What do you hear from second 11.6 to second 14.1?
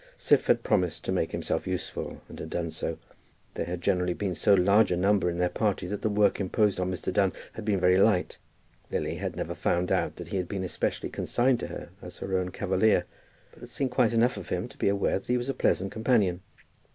her as her own cavalier, but had seen